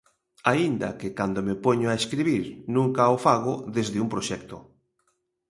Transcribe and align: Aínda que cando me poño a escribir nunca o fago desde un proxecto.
Aínda 0.51 0.89
que 0.99 1.09
cando 1.17 1.39
me 1.47 1.55
poño 1.65 1.87
a 1.89 1.97
escribir 2.01 2.43
nunca 2.75 3.13
o 3.15 3.17
fago 3.25 3.53
desde 3.75 3.97
un 4.03 4.07
proxecto. 4.13 4.57